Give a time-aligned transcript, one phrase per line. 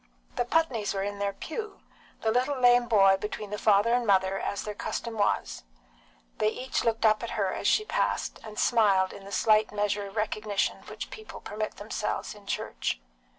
[0.35, 1.79] The Putneys were in their pew,
[2.21, 5.61] the little lame boy between the father and mother, as their custom was.
[6.39, 10.07] They each looked up at her as she passed, and smiled in the slight measure
[10.07, 12.99] of recognition which people permit themselves in church.